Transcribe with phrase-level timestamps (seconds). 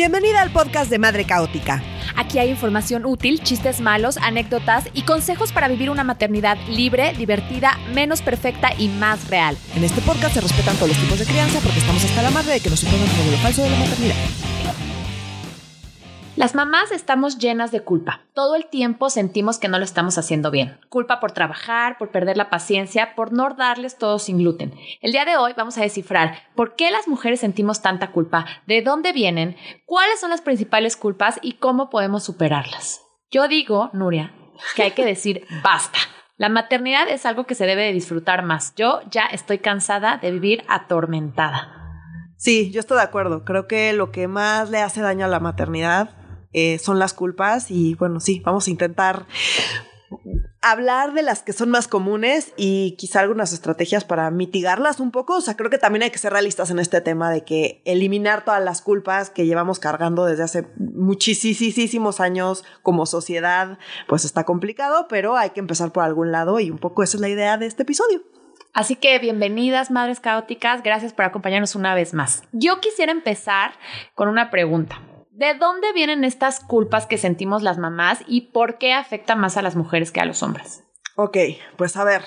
[0.00, 1.82] Bienvenida al podcast de Madre Caótica.
[2.16, 7.78] Aquí hay información útil, chistes malos, anécdotas y consejos para vivir una maternidad libre, divertida,
[7.92, 9.58] menos perfecta y más real.
[9.76, 12.54] En este podcast se respetan todos los tipos de crianza porque estamos hasta la madre
[12.54, 14.16] de que nos impongan un lo falso de la maternidad.
[16.40, 18.22] Las mamás estamos llenas de culpa.
[18.32, 20.80] Todo el tiempo sentimos que no lo estamos haciendo bien.
[20.88, 24.72] Culpa por trabajar, por perder la paciencia, por no darles todo sin gluten.
[25.02, 28.80] El día de hoy vamos a descifrar por qué las mujeres sentimos tanta culpa, de
[28.80, 33.02] dónde vienen, cuáles son las principales culpas y cómo podemos superarlas.
[33.30, 34.32] Yo digo, Nuria,
[34.76, 35.98] que hay que decir basta.
[36.38, 38.72] La maternidad es algo que se debe de disfrutar más.
[38.76, 41.76] Yo ya estoy cansada de vivir atormentada.
[42.38, 43.44] Sí, yo estoy de acuerdo.
[43.44, 46.16] Creo que lo que más le hace daño a la maternidad
[46.52, 49.26] eh, son las culpas y bueno, sí, vamos a intentar
[50.62, 55.36] hablar de las que son más comunes y quizá algunas estrategias para mitigarlas un poco.
[55.36, 58.44] O sea, creo que también hay que ser realistas en este tema de que eliminar
[58.44, 63.78] todas las culpas que llevamos cargando desde hace muchísimos años como sociedad,
[64.08, 67.20] pues está complicado, pero hay que empezar por algún lado y un poco esa es
[67.20, 68.22] la idea de este episodio.
[68.72, 72.44] Así que bienvenidas, madres caóticas, gracias por acompañarnos una vez más.
[72.52, 73.72] Yo quisiera empezar
[74.14, 75.00] con una pregunta.
[75.40, 79.62] ¿De dónde vienen estas culpas que sentimos las mamás y por qué afecta más a
[79.62, 80.84] las mujeres que a los hombres?
[81.16, 81.38] Ok,
[81.78, 82.20] pues a ver,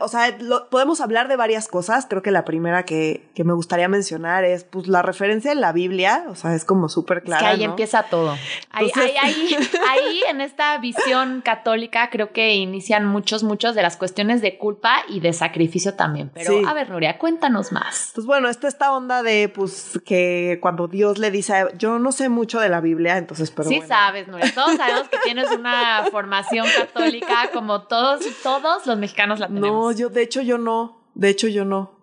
[0.00, 0.38] o sea,
[0.70, 2.06] podemos hablar de varias cosas.
[2.08, 5.72] Creo que la primera que, que, me gustaría mencionar es pues la referencia en la
[5.72, 6.24] Biblia.
[6.28, 7.50] O sea, es como súper clara.
[7.50, 8.36] Es que ahí empieza todo.
[8.70, 9.56] Ahí, ahí,
[9.90, 15.02] ahí, en esta visión católica creo que inician muchos, muchos de las cuestiones de culpa
[15.08, 16.30] y de sacrificio también.
[16.32, 18.12] Pero a ver, Nuria, cuéntanos más.
[18.14, 22.30] Pues bueno, está esta onda de pues que cuando Dios le dice, yo no sé
[22.30, 23.68] mucho de la Biblia, entonces, pero.
[23.68, 24.54] Sí sabes, Nuria.
[24.54, 29.65] Todos sabemos que tienes una formación católica como todos, todos los mexicanos la tenemos.
[29.65, 30.96] No, yo, de hecho, yo no.
[31.14, 31.96] De hecho, yo no.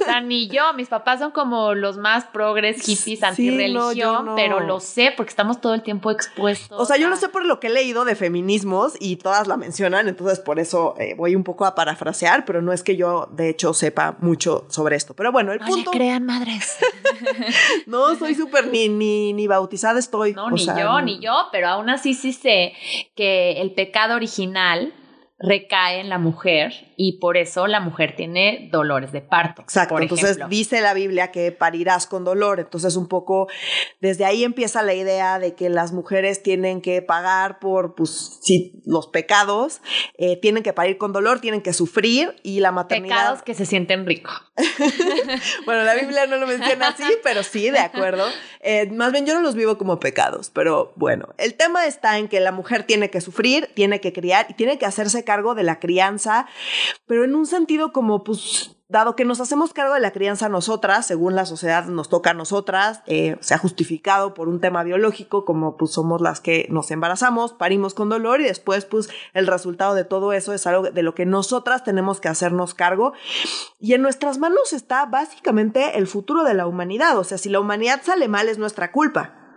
[0.00, 0.74] O sea, ni yo.
[0.74, 5.72] Mis papás son como los más progres, hippies, antirreligión, pero lo sé porque estamos todo
[5.72, 6.78] el tiempo expuestos.
[6.78, 9.56] O sea, yo lo sé por lo que he leído de feminismos y todas la
[9.56, 13.28] mencionan, entonces por eso eh, voy un poco a parafrasear, pero no es que yo,
[13.32, 15.14] de hecho, sepa mucho sobre esto.
[15.14, 15.90] Pero bueno, el punto.
[15.90, 16.78] crean madres.
[17.86, 20.34] no, soy súper ni, ni, ni bautizada estoy.
[20.34, 22.74] No, ni yo, ni yo, pero aún así sí sé
[23.14, 24.92] que el pecado original
[25.40, 29.62] recae en la mujer y por eso la mujer tiene dolores de parto.
[29.62, 33.46] Exacto, entonces dice la Biblia que parirás con dolor, entonces un poco
[34.00, 38.82] desde ahí empieza la idea de que las mujeres tienen que pagar por pues, sí,
[38.84, 39.80] los pecados,
[40.16, 43.16] eh, tienen que parir con dolor, tienen que sufrir y la maternidad...
[43.16, 44.32] Pecados que se sienten ricos.
[45.66, 48.24] bueno, la Biblia no lo menciona así, pero sí, de acuerdo.
[48.60, 52.26] Eh, más bien yo no los vivo como pecados, pero bueno, el tema está en
[52.26, 55.62] que la mujer tiene que sufrir, tiene que criar y tiene que hacerse cargo de
[55.62, 56.46] la crianza,
[57.06, 61.06] pero en un sentido como pues dado que nos hacemos cargo de la crianza nosotras,
[61.06, 65.44] según la sociedad nos toca a nosotras, eh, se ha justificado por un tema biológico,
[65.44, 69.94] como pues somos las que nos embarazamos, parimos con dolor y después pues el resultado
[69.94, 73.12] de todo eso es algo de lo que nosotras tenemos que hacernos cargo.
[73.78, 77.60] Y en nuestras manos está básicamente el futuro de la humanidad, o sea, si la
[77.60, 79.47] humanidad sale mal es nuestra culpa.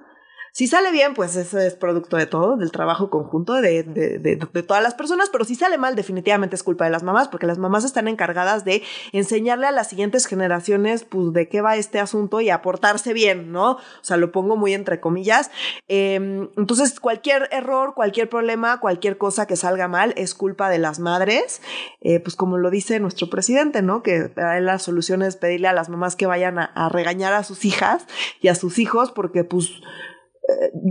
[0.53, 4.83] Si sale bien, pues eso es producto de todo, del trabajo conjunto de, de, todas
[4.83, 7.85] las personas, pero si sale mal, definitivamente es culpa de las mamás, porque las mamás
[7.85, 12.49] están encargadas de enseñarle a las siguientes generaciones, pues, de qué va este asunto y
[12.49, 13.71] aportarse bien, ¿no?
[13.71, 15.51] O sea, lo pongo muy entre comillas.
[15.87, 20.99] Eh, entonces, cualquier error, cualquier problema, cualquier cosa que salga mal es culpa de las
[20.99, 21.61] madres,
[22.01, 24.03] eh, pues como lo dice nuestro presidente, ¿no?
[24.03, 27.63] Que la solución es pedirle a las mamás que vayan a, a regañar a sus
[27.63, 28.05] hijas
[28.41, 29.71] y a sus hijos, porque pues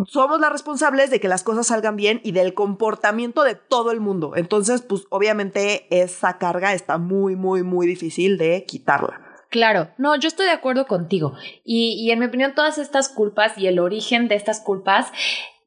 [0.06, 4.00] somos las responsables de que las cosas salgan bien y del comportamiento de todo el
[4.00, 4.32] mundo.
[4.36, 9.20] Entonces, pues obviamente esa carga está muy, muy, muy difícil de quitarla.
[9.50, 11.34] Claro, no, yo estoy de acuerdo contigo.
[11.64, 15.10] Y, y en mi opinión, todas estas culpas y el origen de estas culpas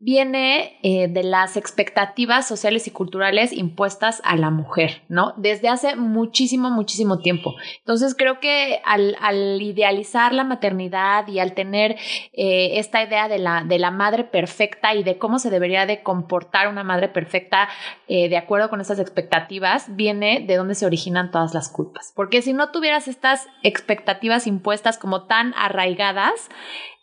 [0.04, 5.34] viene eh, de las expectativas sociales y culturales impuestas a la mujer, ¿no?
[5.38, 7.56] Desde hace muchísimo, muchísimo tiempo.
[7.80, 11.96] Entonces creo que al, idealizar la maternidad y al tener
[12.34, 16.04] eh, esta idea de la, de la madre perfecta y de cómo se debería de
[16.04, 17.70] comportar una madre perfecta
[18.10, 22.12] eh, de acuerdo con esas expectativas, viene de donde se originan todas las culpas.
[22.14, 26.50] Porque si no tuvieras estas expectativas impuestas como tan arraigadas,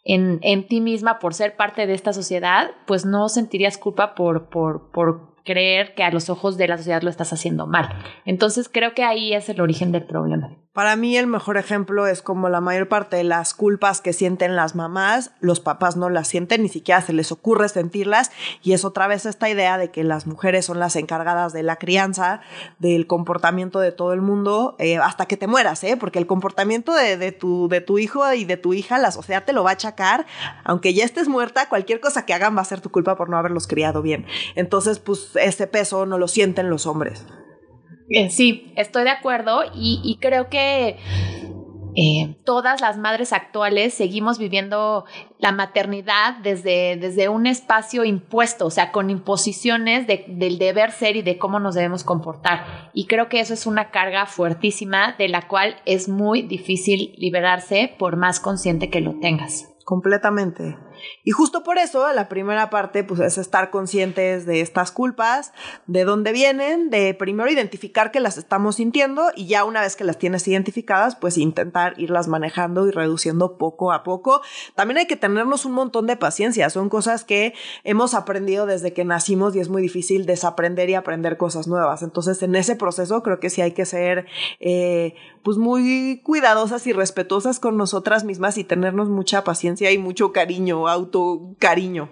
[0.05, 4.49] en, en, ti misma por ser parte de esta sociedad, pues no sentirías culpa por,
[4.49, 7.89] por, por creer que a los ojos de la sociedad lo estás haciendo mal.
[8.25, 10.57] Entonces creo que ahí es el origen del problema.
[10.73, 14.55] Para mí el mejor ejemplo es como la mayor parte de las culpas que sienten
[14.55, 18.31] las mamás, los papás no las sienten, ni siquiera se les ocurre sentirlas
[18.63, 21.75] y es otra vez esta idea de que las mujeres son las encargadas de la
[21.75, 22.41] crianza,
[22.79, 25.97] del comportamiento de todo el mundo, eh, hasta que te mueras, ¿eh?
[25.99, 29.45] porque el comportamiento de, de, tu, de tu hijo y de tu hija, la sociedad
[29.45, 30.25] te lo va a achacar,
[30.63, 33.37] aunque ya estés muerta, cualquier cosa que hagan va a ser tu culpa por no
[33.37, 34.25] haberlos criado bien.
[34.55, 37.27] Entonces, pues ese peso no lo sienten los hombres.
[38.11, 40.99] Eh, sí, estoy de acuerdo y, creo que
[41.95, 45.05] eh, todas las madres actuales seguimos viviendo
[45.39, 51.23] la maternidad desde, desde un espacio impuesto, o sea, con imposiciones del deber ser y
[51.23, 52.91] de cómo nos debemos comportar.
[52.95, 57.95] Y creo que eso es una carga fuertísima de la cual es muy difícil liberarse
[57.97, 59.69] por más consciente que lo tengas.
[59.85, 60.77] Completamente.
[61.25, 65.53] Y justo por eso la primera parte pues es estar conscientes de estas culpas,
[65.87, 70.05] de dónde vienen, de primero identificar que las estamos sintiendo y ya una vez que
[70.05, 74.43] las tienes identificadas pues intentar irlas manejando y reduciendo poco a poco.
[74.75, 77.55] También hay que tenernos un montón de paciencia, son cosas que
[77.85, 82.03] hemos aprendido desde que nacimos y es muy difícil desaprender y aprender cosas nuevas.
[82.03, 84.27] Entonces en ese proceso creo que sí hay que ser
[84.59, 90.33] eh, pues muy cuidadosas y respetuosas con nosotras mismas y tenernos mucha paciencia y mucho
[90.33, 92.11] cariño auto cariño.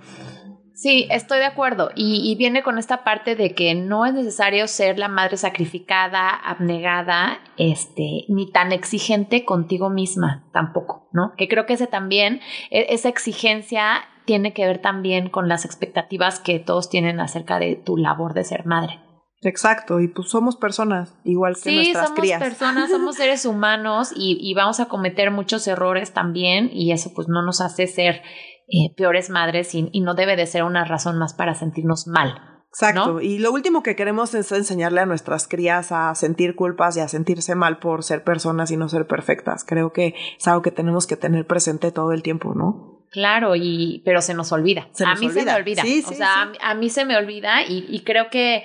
[0.78, 1.90] Sí, estoy de acuerdo.
[1.96, 7.40] Y, viene con esta parte de que no es necesario ser la madre sacrificada, abnegada,
[7.56, 11.32] este, ni tan exigente contigo misma tampoco, ¿no?
[11.36, 12.40] Que creo que ese también,
[12.70, 17.74] e, esa exigencia tiene que ver también con las expectativas que todos tienen acerca de
[17.74, 19.00] tu labor de ser madre.
[19.40, 22.40] Exacto, y pues somos personas, igual que nuestras crías.
[22.40, 26.92] Sí, somos personas, somos seres humanos y, y, vamos a cometer muchos errores también y
[26.92, 28.22] eso pues no nos hace ser
[28.70, 32.35] eh, peores madres y, no debe de ser una razón más para sentirnos mal.
[32.69, 33.20] Exacto.
[33.23, 37.09] Y lo último que queremos es enseñarle a nuestras crías a sentir culpas y a
[37.09, 39.65] sentirse mal por ser personas y no ser perfectas.
[39.65, 43.06] Creo que es algo que tenemos que tener presente todo el tiempo, ¿no?
[43.11, 44.88] Claro, y pero se nos olvida.
[45.05, 45.82] a mí se me olvida.
[45.82, 48.65] o sea, a, mí se me olvida y, y creo que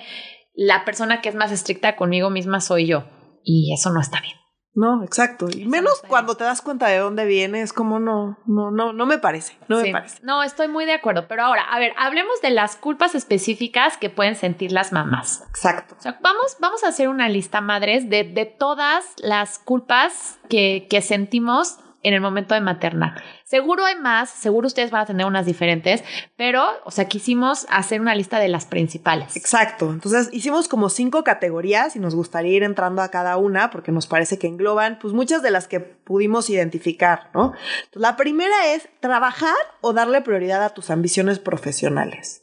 [0.54, 3.04] la persona que es más estricta conmigo misma soy yo.
[3.42, 4.36] Y eso no está bien.
[4.74, 5.46] No, exacto.
[5.54, 9.06] Y menos cuando te das cuenta de dónde viene, es como no, no, no, no
[9.06, 10.18] me parece, no me parece.
[10.22, 11.28] No, estoy muy de acuerdo.
[11.28, 15.44] Pero ahora, a ver, hablemos de las culpas específicas que pueden sentir las mamás.
[15.48, 15.94] Exacto.
[15.96, 20.88] O sea, vamos, vamos a hacer una lista, madres, de, de todas las culpas que,
[20.90, 23.22] que sentimos en el momento de maternar.
[23.44, 26.04] Seguro hay más, seguro ustedes van a tener unas diferentes,
[26.36, 29.36] pero, o sea, quisimos hacer una lista de las principales.
[29.36, 29.90] Exacto.
[29.90, 34.06] Entonces, hicimos como cinco categorías y nos gustaría ir entrando a cada una porque nos
[34.06, 37.54] parece que engloban, pues, muchas de las que pudimos identificar, ¿no?
[37.84, 42.42] Entonces, la primera es trabajar o darle prioridad a tus ambiciones profesionales.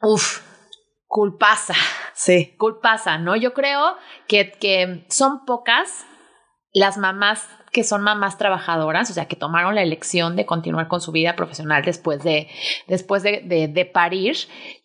[0.00, 0.40] Uf,
[1.08, 1.74] culpasa.
[2.14, 2.54] Sí.
[2.58, 3.34] Culpasa, ¿no?
[3.34, 3.96] Yo creo
[4.28, 6.06] que, que son pocas
[6.74, 11.00] las mamás que son mamás trabajadoras, o sea, que tomaron la elección de continuar con
[11.00, 12.48] su vida profesional después de,
[12.86, 14.36] después de, de, parir,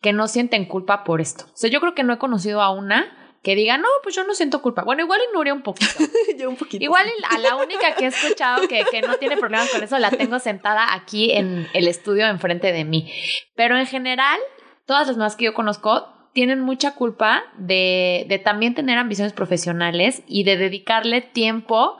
[0.01, 1.45] que no sienten culpa por esto.
[1.45, 4.23] O sea, yo creo que no he conocido a una que diga, no, pues yo
[4.23, 4.83] no siento culpa.
[4.83, 5.91] Bueno, igual y un poquito.
[6.39, 6.83] yo un poquito.
[6.83, 10.09] Igual a la única que he escuchado que, que, no tiene problemas con eso, la
[10.09, 13.11] tengo sentada aquí en el estudio enfrente de mí.
[13.55, 14.39] Pero en general,
[14.85, 20.23] todas las mamás que yo conozco tienen mucha culpa de, de también tener ambiciones profesionales
[20.25, 21.97] y de dedicarle tiempo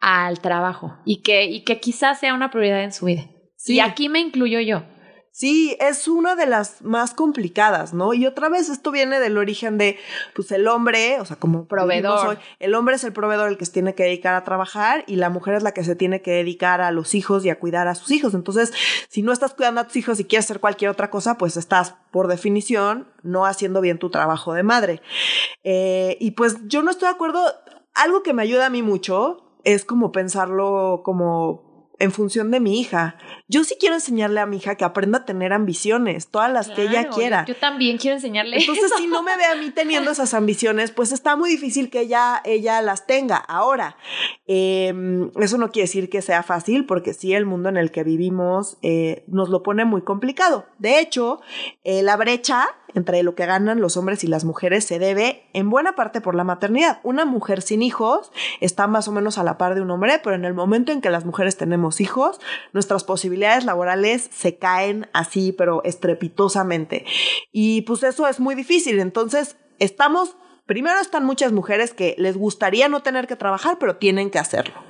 [0.00, 3.30] al trabajo y que, y que quizás sea una prioridad en su vida.
[3.64, 4.82] Y aquí me incluyo yo.
[5.36, 8.14] Sí, es una de las más complicadas, ¿no?
[8.14, 9.98] Y otra vez esto viene del origen de,
[10.34, 12.38] pues el hombre, o sea, como proveedor.
[12.58, 15.28] el hombre es el proveedor el que se tiene que dedicar a trabajar y la
[15.28, 17.94] mujer es la que se tiene que dedicar a los hijos y a cuidar a
[17.94, 18.32] sus hijos.
[18.32, 18.72] Entonces,
[19.10, 21.96] si no estás cuidando a tus hijos y quieres hacer cualquier otra cosa, pues estás,
[22.10, 25.02] por definición, no haciendo bien tu trabajo de madre.
[25.64, 27.44] Eh, y pues yo no estoy de acuerdo.
[27.92, 31.65] Algo que me ayuda a mí mucho es como pensarlo como
[31.98, 33.16] en función de mi hija.
[33.48, 36.82] Yo sí quiero enseñarle a mi hija que aprenda a tener ambiciones, todas las que
[36.82, 37.44] ella quiera.
[37.46, 38.58] Yo, también quiero enseñarle.
[38.58, 42.00] Entonces, si no me ve a mí teniendo esas ambiciones, pues está muy difícil que
[42.00, 43.36] ella, ella las tenga.
[43.36, 43.96] Ahora,
[44.46, 48.04] em, eso no quiere decir que sea fácil, porque sí, el mundo en el que
[48.04, 50.66] vivimos eh, nos lo pone muy complicado.
[50.78, 51.40] De hecho,
[51.84, 55.70] eh, la brecha entre lo que ganan los hombres y las mujeres se debe en
[55.70, 57.00] buena parte por la maternidad.
[57.02, 60.34] Una mujer sin hijos está más o menos a la par de un hombre, pero
[60.34, 62.40] en el momento en que las mujeres tenemos hijos,
[62.72, 67.04] nuestras posibilidades laborales se caen así, pero estrepitosamente.
[67.52, 68.98] Y pues eso es muy difícil.
[68.98, 74.30] Entonces, estamos, primero están muchas mujeres que les gustaría no tener que trabajar, pero tienen
[74.30, 74.85] que hacerlo.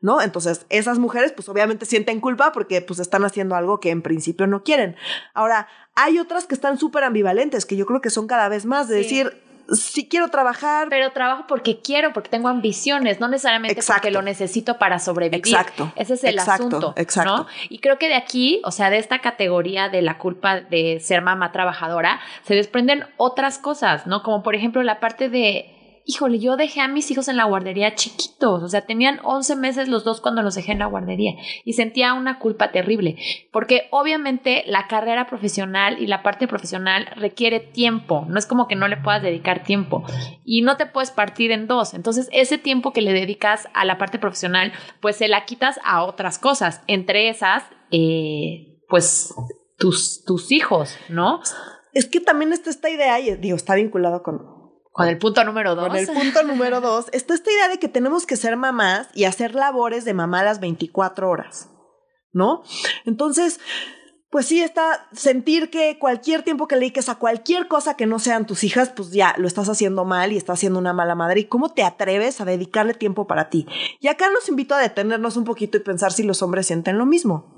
[0.00, 0.20] ¿No?
[0.20, 4.46] Entonces, esas mujeres pues obviamente sienten culpa porque pues están haciendo algo que en principio
[4.46, 4.96] no quieren.
[5.34, 8.88] Ahora, hay otras que están súper ambivalentes, que yo creo que son cada vez más,
[8.88, 10.88] de decir, si quiero trabajar.
[10.90, 15.46] Pero trabajo porque quiero, porque tengo ambiciones, no necesariamente porque lo necesito para sobrevivir.
[15.46, 15.92] Exacto.
[15.96, 16.94] Ese es el asunto.
[16.96, 17.46] Exacto.
[17.68, 21.22] Y creo que de aquí, o sea, de esta categoría de la culpa de ser
[21.22, 24.22] mamá trabajadora, se desprenden otras cosas, ¿no?
[24.22, 25.74] Como por ejemplo la parte de
[26.08, 29.88] híjole, yo dejé a mis hijos en la guardería chiquitos, o sea, tenían 11 meses
[29.88, 31.34] los dos cuando los dejé en la guardería
[31.66, 33.16] y sentía una culpa terrible,
[33.52, 38.74] porque obviamente la carrera profesional y la parte profesional requiere tiempo, no es como que
[38.74, 40.02] no le puedas dedicar tiempo
[40.46, 43.98] y no te puedes partir en dos, entonces ese tiempo que le dedicas a la
[43.98, 44.72] parte profesional,
[45.02, 49.34] pues se la quitas a otras cosas, entre esas, eh, pues
[49.76, 51.42] tus, tus hijos, ¿no?
[51.92, 54.57] Es que también está esta idea, y digo, está vinculado con
[54.98, 55.86] con el punto número dos.
[55.86, 57.06] Con el punto número dos.
[57.12, 60.58] Está esta idea de que tenemos que ser mamás y hacer labores de mamá las
[60.58, 61.68] 24 horas,
[62.32, 62.64] ¿no?
[63.04, 63.60] Entonces,
[64.28, 68.18] pues sí, está sentir que cualquier tiempo que le dediques a cualquier cosa que no
[68.18, 71.42] sean tus hijas, pues ya lo estás haciendo mal y estás haciendo una mala madre.
[71.42, 73.68] ¿Y cómo te atreves a dedicarle tiempo para ti?
[74.00, 77.06] Y acá nos invito a detenernos un poquito y pensar si los hombres sienten lo
[77.06, 77.54] mismo.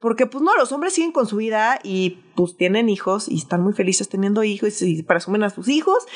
[0.00, 3.62] Porque pues no, los hombres siguen con su vida y pues tienen hijos y están
[3.62, 6.06] muy felices teniendo hijos y presumen a sus hijos,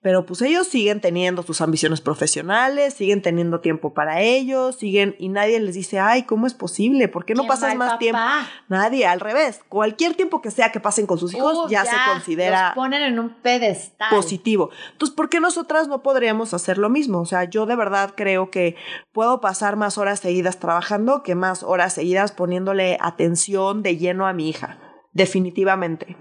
[0.00, 5.28] pero pues ellos siguen teniendo sus ambiciones profesionales, siguen teniendo tiempo para ellos, siguen y
[5.28, 7.08] nadie les dice, ay, ¿cómo es posible?
[7.08, 8.20] ¿Por qué no pasas más tiempo?
[8.68, 12.66] Nadie, al revés, cualquier tiempo que sea que pasen con sus hijos ya, se considera...
[12.66, 14.10] Los ponen en un pedestal.
[14.10, 14.70] Positivo.
[14.92, 17.20] Entonces, ¿por qué nosotras no podríamos hacer lo mismo?
[17.20, 18.76] O sea, yo de verdad creo que
[19.12, 24.32] puedo pasar más horas seguidas trabajando que más horas seguidas poniéndole atención de lleno a
[24.32, 24.78] mi hija
[25.14, 26.16] definitivamente.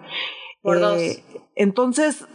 [0.61, 1.01] Por dos.
[1.01, 1.23] Eh,
[1.55, 2.25] entonces,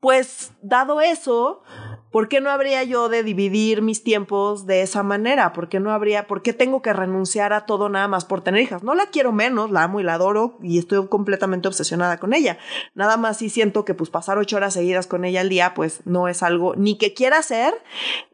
[0.00, 1.62] pues, dado eso,
[2.10, 5.52] ¿por qué no habría yo de dividir mis tiempos de esa manera?
[5.52, 8.62] ¿Por qué no habría, por qué tengo que renunciar a todo nada más por tener
[8.62, 8.82] hijas?
[8.82, 12.58] No la quiero menos, la amo y la adoro y estoy completamente obsesionada con ella.
[12.94, 16.02] Nada más sí siento que pues pasar ocho horas seguidas con ella al día pues
[16.06, 17.74] no es algo ni que quiera hacer,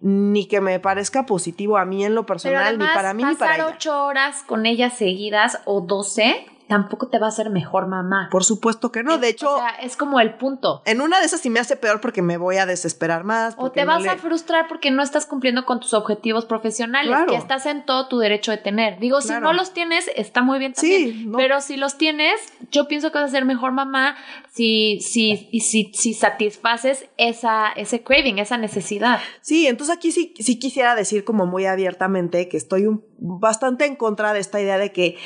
[0.01, 3.55] ni que me parezca positivo a mí en lo personal, ni para mí ni para
[3.55, 3.65] ella.
[3.65, 8.29] Pasar ocho horas con ella seguidas o doce tampoco te va a hacer mejor mamá.
[8.31, 9.19] Por supuesto que no.
[9.19, 10.83] De hecho, o sea, es como el punto.
[10.87, 13.55] En una de esas sí me hace peor porque me voy a desesperar más.
[13.59, 17.67] O te vas a frustrar porque no estás cumpliendo con tus objetivos profesionales, que estás
[17.67, 19.01] en todo tu derecho de tener.
[19.01, 21.13] Digo, si no los tienes, está muy bien también.
[21.13, 24.15] Sí, Pero si los tienes, yo pienso que vas a ser mejor mamá
[24.53, 29.19] si, si, si, si satisfaces esa, ese craving, esa necesidad.
[29.41, 32.87] Sí, entonces aquí sí, sí quisiera decir como muy abiertamente que estoy
[33.19, 35.17] bastante en contra de esta idea de que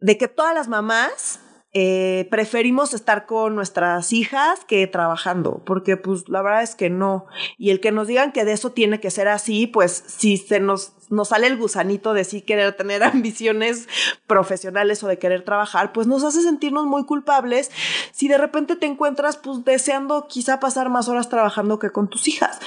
[0.00, 1.40] de que todas las mamás
[1.74, 7.26] eh, preferimos estar con nuestras hijas que trabajando, porque pues la verdad es que no.
[7.58, 10.60] Y el que nos digan que de eso tiene que ser así, pues si se
[10.60, 13.86] nos, sale el gusanito de sí querer tener ambiciones
[14.26, 17.70] profesionales o de querer trabajar, pues nos hace sentirnos muy culpables
[18.12, 22.28] si de repente te encuentras pues deseando quizá pasar más horas trabajando que con tus
[22.28, 22.60] hijas.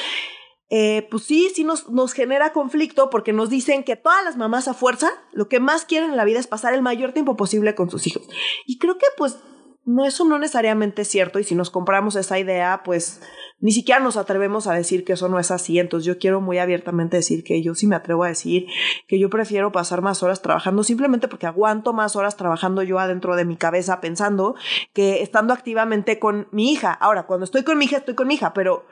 [0.74, 4.70] Eh, pues sí, sí nos, nos genera conflicto porque nos dicen que todas las mamás
[4.70, 7.75] a fuerza lo que más quieren en la vida es pasar el mayor tiempo posible
[7.75, 8.28] con sus hijos.
[8.66, 9.38] Y creo que pues
[9.84, 13.22] no, eso no necesariamente es cierto y si nos compramos esa idea, pues
[13.60, 15.80] ni siquiera nos atrevemos a decir que eso no es así.
[15.80, 18.68] Entonces yo quiero muy abiertamente decir que yo sí me atrevo a decir
[19.08, 23.36] que yo prefiero pasar más horas trabajando simplemente porque aguanto más horas trabajando yo adentro
[23.36, 24.56] de mi cabeza pensando
[24.94, 26.94] que estando activamente con mi hija.
[26.94, 28.86] Ahora, cuando estoy con mi hija, estoy con mi hija, pero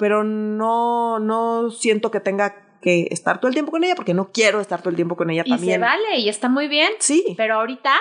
[0.00, 4.32] pero no, no siento que tenga que estar todo el tiempo con ella porque no
[4.32, 5.72] quiero estar todo el tiempo con ella también.
[5.72, 6.90] Y se vale y está muy bien.
[7.00, 7.34] Sí.
[7.36, 7.92] Pero ahorita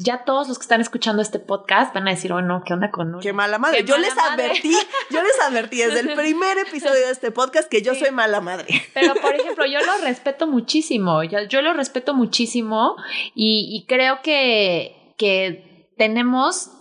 [0.00, 2.90] ya todos los que están escuchando este podcast van a decir, oh no, ¿qué onda
[2.90, 3.20] con uno?
[3.20, 3.84] Qué mala madre.
[3.84, 4.72] yo les advertí,
[5.10, 8.66] yo les advertí desde el primer episodio de este podcast que yo soy mala madre.
[8.92, 12.96] Pero, por ejemplo, yo lo respeto muchísimo, yo, yo lo respeto muchísimo
[13.36, 16.72] y, y creo que, que tenemos,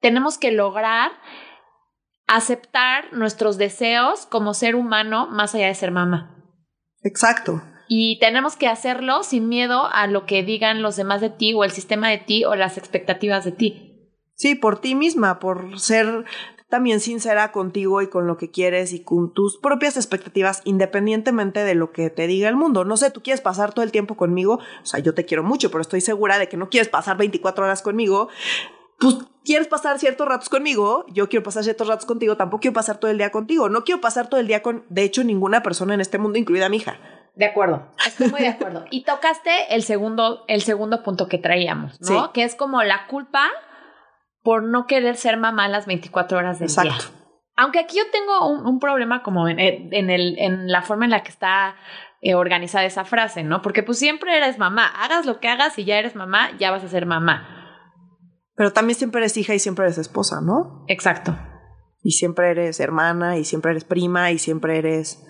[0.00, 1.12] tenemos que lograr
[2.28, 6.36] aceptar nuestros deseos como ser humano más allá de ser mamá.
[7.02, 7.62] Exacto.
[7.88, 11.64] Y tenemos que hacerlo sin miedo a lo que digan los demás de ti o
[11.64, 14.12] el sistema de ti o las expectativas de ti.
[14.34, 16.26] Sí, por ti misma, por ser
[16.68, 21.74] también sincera contigo y con lo que quieres y con tus propias expectativas, independientemente de
[21.74, 22.84] lo que te diga el mundo.
[22.84, 25.70] No sé, tú quieres pasar todo el tiempo conmigo, o sea, yo te quiero mucho,
[25.70, 28.28] pero estoy segura de que no quieres pasar 24 horas conmigo,
[28.98, 32.98] pues quieres pasar ciertos ratos conmigo, yo quiero pasar ciertos ratos contigo, tampoco quiero pasar
[32.98, 35.94] todo el día contigo, no quiero pasar todo el día con, de hecho, ninguna persona
[35.94, 36.98] en este mundo, incluida mi hija.
[37.34, 38.84] De acuerdo, estoy muy de acuerdo.
[38.90, 42.32] Y tocaste el segundo, el segundo punto que traíamos, ¿no?
[42.32, 43.48] Que es como la culpa
[44.42, 46.94] por no querer ser mamá las 24 horas del Exacto.
[46.94, 47.18] día.
[47.56, 51.22] Aunque aquí yo tengo un, problema como en, en, el, en la forma en la
[51.22, 51.74] que está
[52.20, 53.62] eh, organizada esa frase, ¿no?
[53.62, 56.84] Porque pues siempre eres mamá, hagas lo que hagas y ya eres mamá, ya vas
[56.84, 57.57] a ser mamá.
[58.58, 60.84] Pero también siempre eres hija y siempre eres esposa, ¿no?
[60.88, 61.38] Exacto.
[62.02, 65.24] y siempre eres hermana y siempre eres prima y siempre eres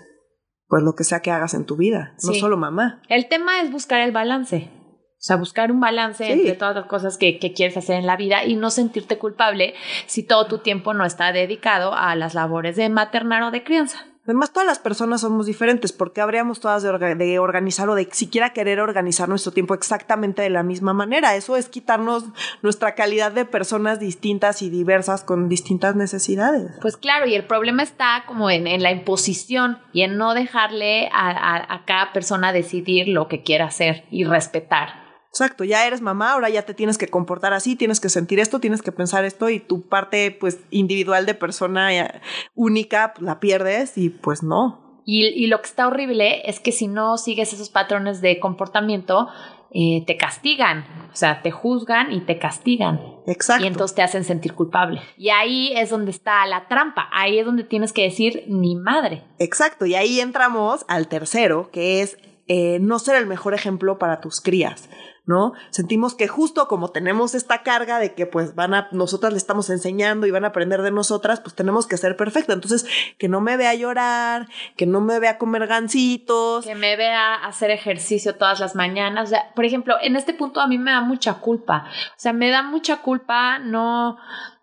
[0.66, 3.02] pues lo que sea que hagas en tu vida, no solo mamá.
[3.08, 4.70] El tema es buscar el balance.
[4.72, 8.16] O sea, buscar un balance entre todas las cosas que, que, quieres hacer en la
[8.16, 9.74] vida y no sentirte culpable
[10.06, 14.06] si todo tu tiempo no está dedicado a las labores de maternar o de crianza.
[14.28, 18.78] Además, todas las personas somos diferentes, porque habríamos todas de, organizar o de siquiera querer
[18.78, 21.34] organizar nuestro tiempo exactamente de la misma manera.
[21.34, 22.26] Eso es quitarnos
[22.60, 26.72] nuestra calidad de personas distintas y diversas con distintas necesidades.
[26.82, 31.74] Pues claro, y el problema está como en, la imposición y en no dejarle a,
[31.74, 35.07] a cada persona decidir lo que quiera hacer y respetar.
[35.30, 38.60] Exacto, ya eres mamá, ahora ya te tienes que comportar así, tienes que sentir esto,
[38.60, 42.20] tienes que pensar esto y tu parte pues individual de persona eh,
[42.54, 45.02] única pues, la pierdes y pues no.
[45.04, 49.28] Y, y, lo que está horrible es que si no sigues esos patrones de comportamiento,
[49.70, 53.00] eh, te castigan, o sea, te juzgan y te castigan.
[53.26, 53.64] Exacto.
[53.64, 55.02] Y entonces te hacen sentir culpable.
[55.18, 59.24] Y ahí es donde está la trampa, ahí es donde tienes que decir ni madre.
[59.38, 62.16] Exacto, y ahí entramos al tercero, que es
[62.46, 64.88] eh, no ser el mejor ejemplo para tus crías.
[65.28, 65.52] ¿No?
[65.68, 69.68] Sentimos que justo como tenemos esta carga de que pues van a, nosotras le estamos
[69.68, 72.54] enseñando y van a aprender de nosotras, pues tenemos que ser perfecta.
[72.54, 72.86] Entonces,
[73.18, 76.64] que no me vea llorar, que no me vea comer gancitos.
[76.64, 79.30] Que me vea hacer ejercicio todas las mañanas.
[79.54, 81.84] por ejemplo, en este punto a mí me da mucha culpa.
[82.16, 84.16] O sea, me da mucha culpa no,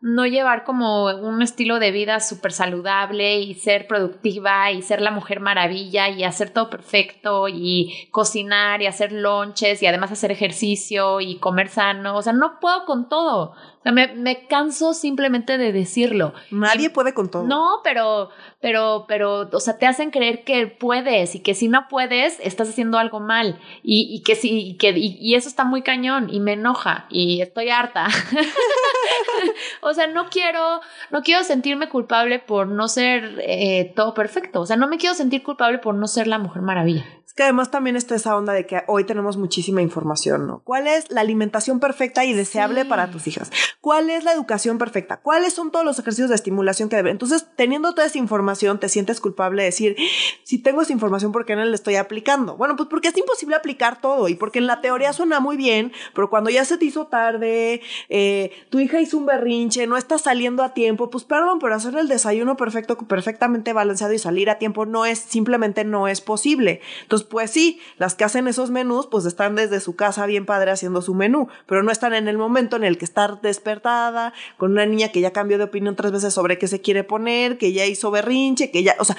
[0.06, 5.10] no llevar como un estilo de vida súper saludable y ser productiva y ser la
[5.10, 11.22] mujer maravilla y hacer todo perfecto y cocinar y hacer lonches y además hacer ejercicio
[11.22, 12.16] y comer sano.
[12.18, 13.56] O sea, no puedo con todo
[13.92, 16.34] me, canso simplemente de decirlo.
[16.50, 17.44] Nadie puede con todo.
[17.44, 21.88] No, pero, pero, pero, o sea, te hacen creer que puedes y que si no
[21.88, 23.60] puedes, estás haciendo algo mal.
[23.84, 27.42] Y, y que sí, y que, y, eso está muy cañón y me enoja y
[27.42, 28.08] estoy harta.
[29.82, 34.62] o sea, no quiero, no quiero sentirme culpable por no ser eh, todo perfecto.
[34.62, 37.70] O sea, no me quiero sentir culpable por no ser la mujer maravilla que además
[37.70, 40.62] también está esa onda de que hoy tenemos muchísima información, ¿no?
[40.64, 43.52] ¿Cuál es la alimentación perfecta y deseable para tus hijas?
[43.82, 45.18] ¿Cuál es la educación perfecta?
[45.18, 47.12] ¿Cuáles son todos los ejercicios de estimulación que deben?
[47.12, 49.98] Entonces, teniendo toda esa información, te sientes culpable de decir,
[50.44, 52.56] si tengo esa información, ¿por qué no la estoy aplicando?
[52.56, 55.92] Bueno, pues porque es imposible aplicar todo y porque en la teoría suena muy bien,
[56.14, 60.18] pero cuando ya se te hizo tarde, eh, tu hija hizo un berrinche, no está
[60.18, 64.58] saliendo a tiempo, pues perdón, pero hacer el desayuno perfecto, perfectamente balanceado y salir a
[64.58, 66.80] tiempo no es, simplemente no es posible.
[67.02, 70.72] Entonces, pues sí, las que hacen esos menús, pues están desde su casa bien padre
[70.72, 74.72] haciendo su menú, pero no están en el momento en el que estar despertada, con
[74.72, 77.74] una niña que ya cambió de opinión tres veces sobre qué se quiere poner, que
[77.74, 79.18] ya hizo berrinche, que ya, o sea,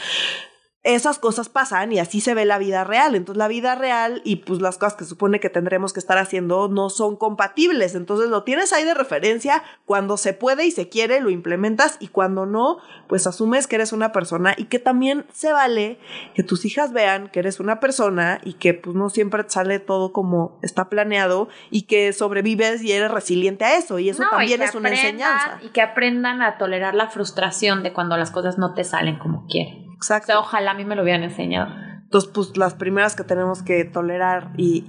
[0.86, 3.16] esas cosas pasan y así se ve la vida real.
[3.16, 6.68] Entonces la vida real y pues las cosas que supone que tendremos que estar haciendo
[6.68, 7.96] no son compatibles.
[7.96, 9.64] Entonces lo tienes ahí de referencia.
[9.84, 13.92] Cuando se puede y se quiere, lo implementas y cuando no, pues asumes que eres
[13.92, 15.98] una persona y que también se vale
[16.34, 20.12] que tus hijas vean que eres una persona y que pues no siempre sale todo
[20.12, 23.98] como está planeado y que sobrevives y eres resiliente a eso.
[23.98, 25.58] Y eso también es una enseñanza.
[25.64, 29.48] Y que aprendan a tolerar la frustración de cuando las cosas no te salen como
[29.48, 29.95] quieren.
[29.96, 30.38] Exacto.
[30.38, 31.74] ojalá a mí me lo hubieran enseñado.
[32.02, 34.84] Entonces, pues las primeras que tenemos que tolerar y,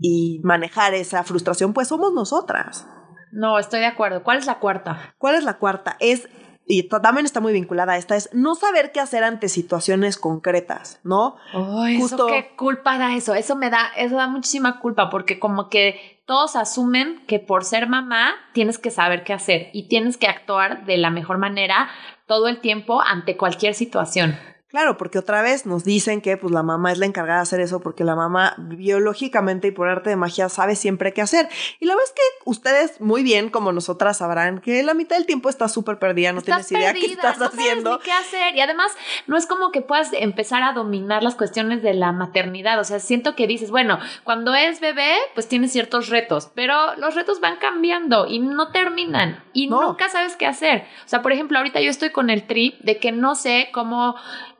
[0.00, 2.88] y manejar esa frustración, pues somos nosotras.
[3.30, 4.22] No, estoy de acuerdo.
[4.22, 5.14] ¿Cuál es la cuarta?
[5.18, 5.96] ¿Cuál es la cuarta?
[6.00, 6.28] Es
[6.64, 11.00] y también está muy vinculada a esta, es no saber qué hacer ante situaciones concretas,
[11.02, 11.36] ¿no?
[11.52, 12.16] Ay, Justo...
[12.16, 16.22] eso qué culpa da eso, eso me da, eso da muchísima culpa, porque como que
[16.24, 20.86] todos asumen que por ser mamá tienes que saber qué hacer y tienes que actuar
[20.86, 21.88] de la mejor manera
[22.32, 24.38] todo el tiempo ante cualquier situación.
[24.72, 27.60] Claro, porque otra vez nos dicen que pues la mamá es la encargada de hacer
[27.60, 31.46] eso porque la mamá biológicamente y por arte de magia sabe siempre qué hacer.
[31.78, 35.26] Y la verdad es que ustedes muy bien como nosotras sabrán que la mitad del
[35.26, 37.90] tiempo está súper perdida, no tienes idea qué estás no haciendo.
[37.90, 38.90] Sabes ni qué hacer y además
[39.26, 42.98] no es como que puedas empezar a dominar las cuestiones de la maternidad, o sea,
[42.98, 47.56] siento que dices, bueno, cuando es bebé pues tienes ciertos retos, pero los retos van
[47.56, 50.86] cambiando y no terminan y nunca sabes qué hacer.
[51.04, 54.16] O sea, por ejemplo, ahorita yo estoy con el trip de que no sé cómo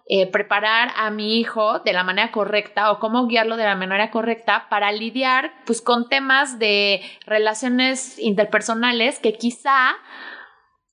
[0.08, 4.10] eh, preparar a mi hijo de la manera correcta o cómo guiarlo de la manera
[4.10, 9.94] correcta para lidiar pues con temas de relaciones interpersonales que quizá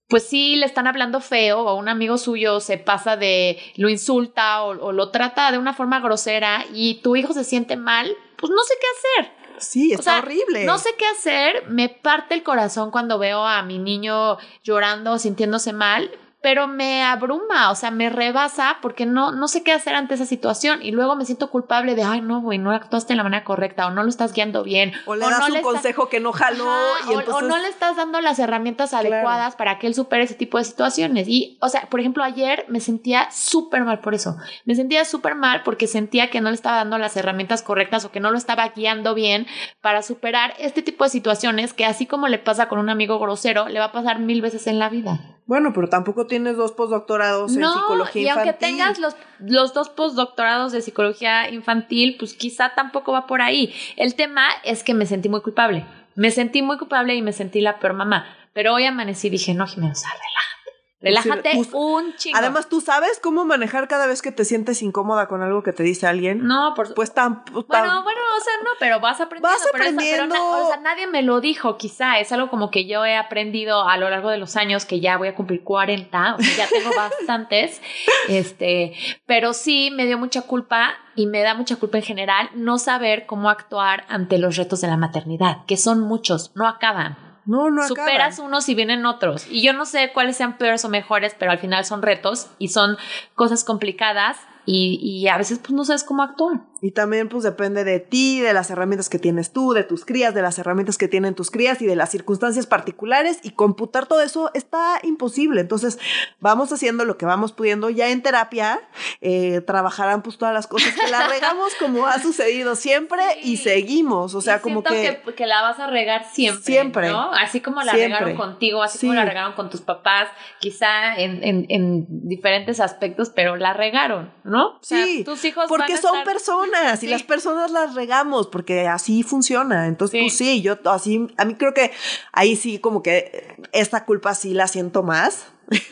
[0.08, 4.64] pues sí le están hablando feo o un amigo suyo se pasa de lo insulta
[4.64, 8.52] o, o lo trata de una forma grosera y tu hijo se siente mal, pues
[8.52, 9.39] no sé qué hacer.
[9.60, 10.66] Sí, está horrible.
[10.66, 15.74] No sé qué hacer, me parte el corazón cuando veo a mi niño llorando, sintiéndose
[15.74, 20.14] mal, pero me abruma, o sea, me rebasa porque no, no sé qué hacer ante
[20.14, 23.24] esa situación y luego me siento culpable de, ay, no, güey, no actuaste de la
[23.24, 24.94] manera correcta o no lo estás guiando bien.
[25.06, 26.72] O le das no un consejo que no jaló
[27.10, 30.36] y o, o, no le estás dando las herramientas adecuadas para que él supere ese
[30.36, 31.28] tipo de situaciones.
[31.28, 34.38] Y, o sea, por ejemplo, ayer me sentía súper mal por eso.
[34.66, 38.12] Me sentía súper mal porque sentía que no le estaba dando las herramientas correctas o
[38.12, 39.46] que no lo estaba guiando bien
[39.82, 43.68] para superar este tipo de situaciones que así como le pasa con un amigo grosero,
[43.68, 45.20] le va a pasar mil veces en la vida.
[45.50, 48.24] Bueno, pero tampoco tienes dos postdoctorados en psicología infantil.
[48.24, 53.42] Y aunque tengas los, los dos postdoctorados de psicología infantil, pues quizá tampoco va por
[53.42, 53.74] ahí.
[53.98, 55.86] El tema es que me sentí muy culpable.
[56.16, 58.26] Me sentí muy culpable y me sentí la peor mamá.
[58.54, 60.59] Pero hoy amanecí y dije, no, Jimena, relájate.
[61.02, 62.38] Relájate un chingo.
[62.38, 65.82] Además, ¿tú sabes cómo manejar cada vez que te sientes incómoda con algo que te
[65.82, 66.46] dice alguien?
[66.46, 69.58] No, por Pues tan, Bueno, bueno, o sea, no, pero vas aprendiendo.
[69.58, 70.36] Vas aprendiendo.
[70.36, 72.20] o sea, nadie me lo dijo, quizá.
[72.20, 75.18] Es algo como que yo he aprendido a lo largo de los años que ya
[75.18, 77.82] voy a cumplir 40, o sea, ya tengo bastantes.
[78.28, 78.94] Este,
[79.26, 83.26] pero sí me dio mucha culpa y me da mucha culpa en general no saber
[83.26, 87.29] cómo actuar ante los retos de la maternidad, que son muchos, no acaban.
[87.46, 89.48] No, no Superas unos y vienen otros.
[89.50, 92.70] Y yo no sé cuáles sean peores o mejores, pero al final son retos y
[92.70, 92.98] son
[93.36, 96.62] cosas complicadas y, y a veces pues no sabes cómo actuar.
[96.82, 100.34] Y también pues depende de ti, de las herramientas que tienes tú, de tus crías,
[100.34, 104.22] de las herramientas que tienen tus crías y de las circunstancias particulares y computar todo
[104.22, 105.62] eso está imposible.
[105.62, 106.00] Entonces
[106.40, 107.90] vamos haciendo lo que vamos pudiendo.
[107.90, 108.80] Ya en terapia
[109.20, 114.34] eh, trabajarán pues todas las cosas que la regamos como ha sucedido siempre y seguimos.
[114.34, 116.64] O sea, como que, que, la vas a regar siempre.
[116.64, 117.10] Siempre.
[117.10, 117.34] ¿no?
[117.34, 121.66] Así como la regaron contigo, así como la regaron con tus papás, quizá en, en,
[121.70, 124.78] en, diferentes aspectos, pero la regaron, ¿no?
[124.78, 126.69] O sea, sí, tus hijos porque son personas
[127.02, 129.88] y las personas las regamos porque así funciona.
[129.88, 131.92] Entonces, pues sí, yo así, a mí creo que
[132.32, 135.48] ahí sí como que esta culpa sí la siento más.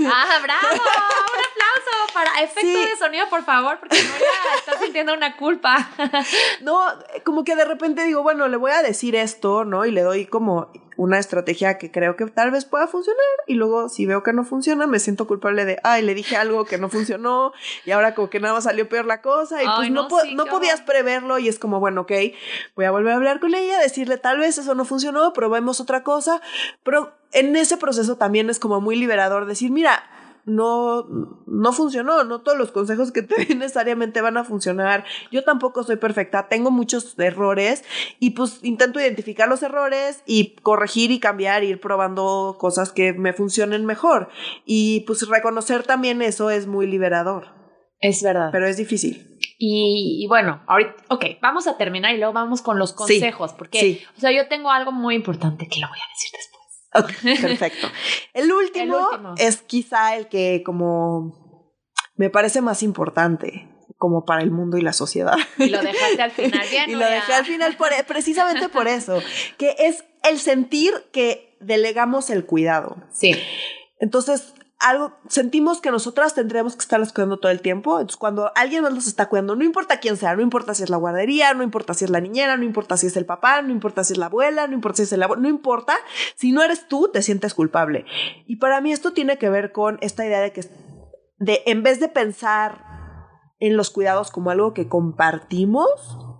[0.05, 0.81] ¡Ah, bravo!
[2.17, 4.09] Para efecto de sonido, por favor, porque no
[4.57, 5.87] está sintiendo una culpa.
[6.61, 6.79] no,
[7.23, 9.85] como que de repente digo, bueno, le voy a decir esto, ¿no?
[9.85, 13.87] Y le doy como una estrategia que creo que tal vez pueda funcionar y luego
[13.87, 16.89] si veo que no funciona me siento culpable de, ay, le dije algo que no
[16.89, 17.53] funcionó
[17.85, 20.81] y ahora como que nada más salió peor la cosa y pues no, no, podías
[20.81, 22.11] preverlo y es como, bueno, ok,
[22.75, 26.01] voy a volver a hablar con ella, decirle tal vez eso no funcionó, probemos otra
[26.01, 26.41] cosa,
[26.81, 30.03] pero en ese proceso también es como muy liberador decir, mira,
[30.47, 31.05] no,
[31.45, 35.05] no funcionó, no todos los consejos que te necesariamente van a funcionar.
[35.31, 37.83] Yo tampoco soy perfecta, tengo muchos errores
[38.19, 43.33] y pues intento identificar los errores y corregir y cambiar, ir probando cosas que me
[43.33, 44.29] funcionen mejor.
[44.65, 47.55] Y pues reconocer también eso es muy liberador.
[47.99, 48.49] Es verdad.
[48.51, 49.37] Pero es difícil.
[49.59, 54.19] Y, bueno, ahorita, ok, vamos a terminar y luego vamos con los consejos, porque, o
[54.19, 56.56] sea, yo tengo algo muy importante que lo voy a decir después.
[57.41, 57.87] perfecto.
[58.33, 61.73] El último, es quizá el que como
[62.15, 65.35] me parece más importante como para el mundo y la sociedad.
[65.57, 66.89] Y lo dejaste al final bien.
[66.89, 69.21] y lo dejé al final por, e, precisamente por eso,
[69.57, 72.97] que es el sentir que delegamos el cuidado.
[73.11, 73.35] Sí.
[73.99, 77.99] Entonces, algo, sentimos que nosotras tendríamos que estarlas cuidando todo el tiempo.
[77.99, 80.89] Entonces, cuando alguien más nos está cuidando, no importa quién sea, no importa si es
[80.89, 83.71] la guardería, no importa si es la niñera, no importa si es el papá, no
[83.71, 85.95] importa si es la abuela, no importa si es el abuelo, no importa,
[86.35, 88.05] si no eres tú, te sientes culpable.
[88.45, 90.61] Y para mí esto tiene que ver con esta idea de que,
[91.39, 92.85] de, en vez de pensar
[93.59, 95.89] en los cuidados como algo que compartimos,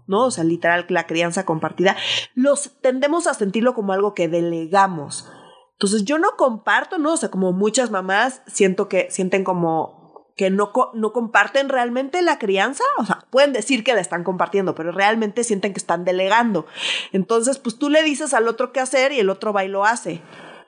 [0.05, 0.25] ¿no?
[0.25, 1.97] O sea, literal, la crianza compartida,
[2.35, 5.29] los tendemos a sentirlo como algo que delegamos.
[5.77, 7.13] Entonces yo no comparto, ¿no?
[7.13, 12.39] O sea, como muchas mamás siento que sienten como que no, no comparten realmente la
[12.39, 16.65] crianza, o sea, pueden decir que la están compartiendo, pero realmente sienten que están delegando.
[17.11, 19.85] Entonces, pues tú le dices al otro qué hacer y el otro va y lo
[19.85, 20.21] hace.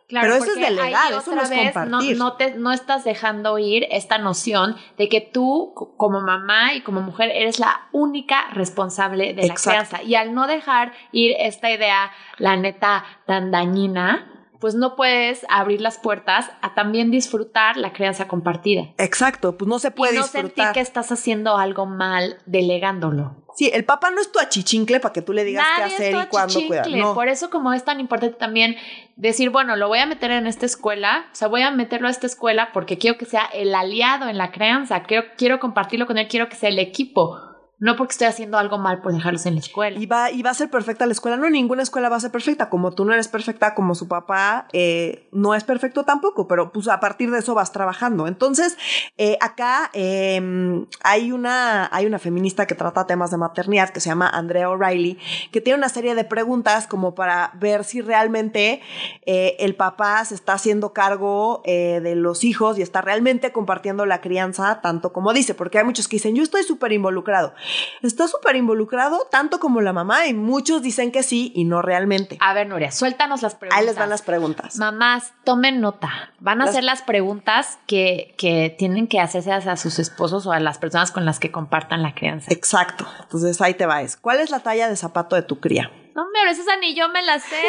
[0.07, 2.17] Claro, pero eso es delegar, eso no es compartir.
[2.17, 7.01] No, te, no estás dejando ir esta noción de que tú, como mamá y como
[7.01, 10.01] mujer, eres la única responsable de la crianza.
[10.01, 15.81] Y al no dejar ir esta idea, la neta, tan dañina, pues no puedes abrir
[15.81, 18.89] las puertas a también disfrutar la crianza compartida.
[18.97, 20.47] Exacto, pues no se puede y no disfrutar.
[20.47, 23.35] sentir que estás haciendo algo mal delegándolo.
[23.55, 26.27] Sí, el papá no es tu achichincle para que tú le digas qué hacer y
[26.27, 26.89] cuándo cuidar.
[26.89, 27.13] No.
[27.13, 28.77] Por eso como es tan importante también
[29.17, 32.11] decir, bueno, lo voy a meter en esta escuela, o sea, voy a meterlo a
[32.11, 36.17] esta escuela porque quiero que sea el aliado en la crianza, quiero, quiero compartirlo con
[36.17, 37.48] él, quiero que sea el equipo
[37.79, 39.97] no porque estoy haciendo algo mal por dejarlos en la escuela.
[39.97, 41.37] Y va, y va a ser perfecta la escuela.
[41.37, 42.69] No, ninguna escuela va a ser perfecta.
[42.69, 46.89] Como tú no eres perfecta, como su papá eh, no es perfecto tampoco, pero pues
[46.89, 48.27] a partir de eso vas trabajando.
[48.27, 48.77] Entonces,
[49.17, 54.09] eh, acá em, hay, una, hay una feminista que trata temas de maternidad que se
[54.09, 55.17] llama Andrea O'Reilly,
[55.51, 58.81] que tiene una serie de preguntas como para ver si realmente
[59.25, 64.21] eh, el papá se está haciendo cargo de los hijos y está realmente compartiendo la
[64.21, 67.53] crianza tanto como dice, porque hay muchos que dicen, yo estoy súper involucrado
[68.01, 72.37] está súper involucrado, tanto como la mamá, y muchos dicen que sí y no realmente.
[72.41, 73.79] A ver, Nuria, suéltanos las preguntas.
[73.79, 74.77] Ahí les van las preguntas.
[74.77, 76.33] Mamás, tomen nota.
[76.39, 80.59] Van a hacer las preguntas que, que tienen que hacerse a sus esposos o a
[80.59, 82.51] las personas con las que compartan la crianza.
[82.51, 83.05] Exacto.
[83.21, 83.99] Entonces ahí te va.
[84.21, 85.91] ¿Cuál es la talla de zapato de tu cría?
[86.15, 87.61] No, pero esa ni yo me la sé.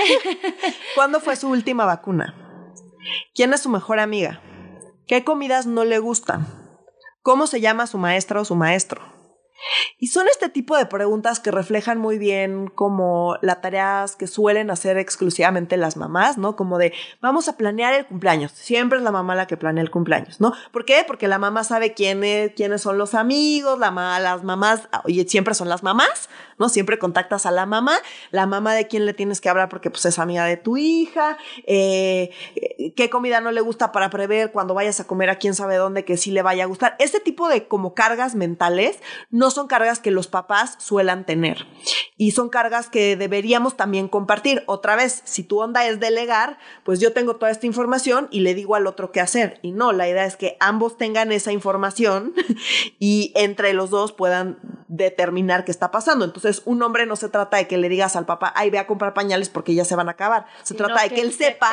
[0.94, 2.34] ¿Cuándo fue su última vacuna?
[3.34, 4.40] ¿Quién es su mejor amiga?
[5.06, 6.46] ¿Qué comidas no le gustan?
[7.22, 9.02] ¿Cómo se llama su maestra o su maestro?
[9.98, 14.70] Y son este tipo de preguntas que reflejan muy bien como las tareas que suelen
[14.70, 16.56] hacer exclusivamente las mamás, ¿no?
[16.56, 18.52] Como de, vamos a planear el cumpleaños.
[18.52, 20.52] Siempre es la mamá la que planea el cumpleaños, ¿no?
[20.72, 21.04] ¿Por qué?
[21.06, 25.68] Porque la mamá sabe quiénes, quiénes son los amigos, la las mamás, oye, siempre son
[25.68, 26.68] las mamás, ¿no?
[26.68, 27.98] Siempre contactas a la mamá,
[28.30, 31.38] la mamá de quién le tienes que hablar porque pues es amiga de tu hija,
[31.66, 32.30] eh,
[32.96, 36.04] qué comida no le gusta para prever cuando vayas a comer a quién sabe dónde
[36.04, 36.96] que sí le vaya a gustar.
[36.98, 38.98] Este tipo de como cargas mentales
[39.30, 41.66] no son cargas que los papás suelan tener
[42.16, 44.62] y son cargas que deberíamos también compartir.
[44.66, 48.54] Otra vez, si tu onda es delegar, pues yo tengo toda esta información y le
[48.54, 49.58] digo al otro qué hacer.
[49.62, 52.34] Y no, la idea es que ambos tengan esa información
[52.98, 54.58] y entre los dos puedan
[54.88, 56.24] determinar qué está pasando.
[56.24, 58.86] Entonces, un hombre no se trata de que le digas al papá, ay, ve a
[58.86, 60.46] comprar pañales porque ya se van a acabar.
[60.62, 61.70] Se trata de que, él sepa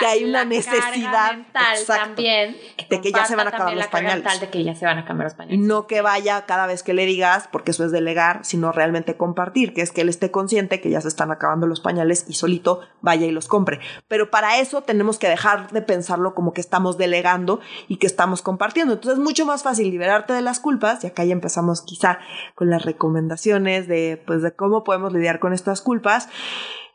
[0.00, 1.38] que hay una necesidad
[1.86, 2.56] también
[2.90, 4.40] de que ya se van a acabar los pañales.
[4.40, 5.60] De que ya se van a acabar los pañales.
[5.60, 7.06] No que vaya cada vez que le
[7.50, 11.00] porque eso es delegar, sino realmente compartir, que es que él esté consciente que ya
[11.00, 13.80] se están acabando los pañales y solito vaya y los compre.
[14.08, 18.42] Pero para eso tenemos que dejar de pensarlo como que estamos delegando y que estamos
[18.42, 18.94] compartiendo.
[18.94, 22.18] Entonces es mucho más fácil liberarte de las culpas y acá ya empezamos quizá
[22.54, 26.28] con las recomendaciones de, pues, de cómo podemos lidiar con estas culpas.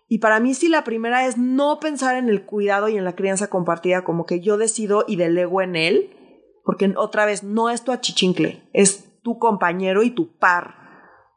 [0.07, 3.15] Y para mí sí la primera es no pensar en el cuidado y en la
[3.15, 6.17] crianza compartida como que yo decido y delego en él,
[6.65, 10.75] porque otra vez no es tu achichincle, es tu compañero y tu par.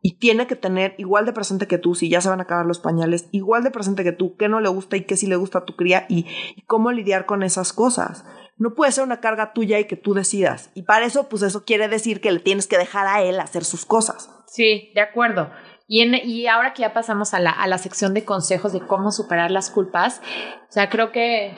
[0.00, 2.66] Y tiene que tener igual de presente que tú, si ya se van a acabar
[2.66, 5.36] los pañales, igual de presente que tú, qué no le gusta y qué sí le
[5.36, 8.24] gusta a tu cría y, y cómo lidiar con esas cosas
[8.56, 10.70] no puede ser una carga tuya y que tú decidas.
[10.74, 13.64] Y para eso, pues eso quiere decir que le tienes que dejar a él hacer
[13.64, 14.30] sus cosas.
[14.46, 15.50] Sí, de acuerdo.
[15.86, 18.80] Y, en, y ahora que ya pasamos a la, a la sección de consejos de
[18.80, 20.22] cómo superar las culpas,
[20.68, 21.54] o sea, creo que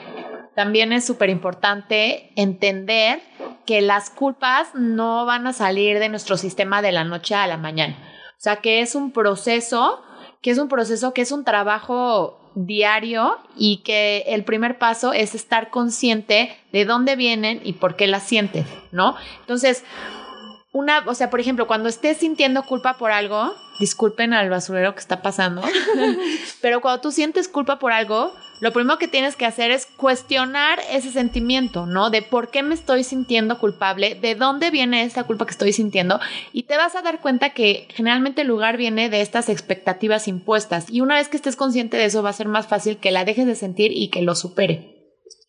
[0.57, 3.21] también es súper importante entender
[3.67, 7.57] que las culpas no van a salir de nuestro sistema de la noche a la
[7.57, 7.95] mañana.
[8.31, 10.01] O sea, que es un proceso,
[10.41, 15.35] que es un proceso, que es un trabajo diario y que el primer paso es
[15.35, 19.15] estar consciente de dónde vienen y por qué las sientes, ¿no?
[19.41, 19.83] Entonces,
[20.73, 25.01] una, o sea, por ejemplo, cuando estés sintiendo culpa por algo, disculpen al basurero que
[25.01, 25.61] está pasando,
[26.63, 30.79] pero cuando tú sientes culpa por algo, lo primero que tienes que hacer es cuestionar
[30.91, 32.09] ese sentimiento, ¿no?
[32.09, 36.19] De por qué me estoy sintiendo culpable, de dónde viene esta culpa que estoy sintiendo,
[36.53, 40.89] y te vas a dar cuenta que generalmente el lugar viene de estas expectativas impuestas,
[40.89, 43.25] y una vez que estés consciente de eso va a ser más fácil que la
[43.25, 44.96] dejes de sentir y que lo supere.